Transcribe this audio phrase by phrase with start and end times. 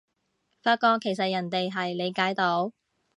[0.63, 2.71] 發覺其實人哋係理解到